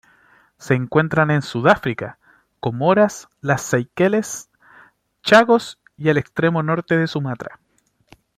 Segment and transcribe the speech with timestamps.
[0.57, 2.17] Se encuentran en Sudáfrica,
[2.59, 4.49] Comoras, las Seychelles,
[5.21, 7.59] Chagos y el extremo norte de Sumatra.